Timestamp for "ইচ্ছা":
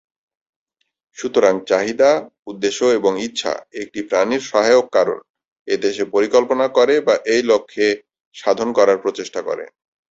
3.27-3.51